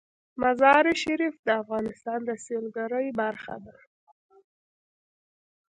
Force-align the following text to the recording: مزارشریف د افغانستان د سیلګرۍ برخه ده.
مزارشریف 0.41 1.35
د 1.47 1.49
افغانستان 1.61 2.19
د 2.25 2.29
سیلګرۍ 2.45 3.07
برخه 3.21 3.55
ده. 3.65 3.75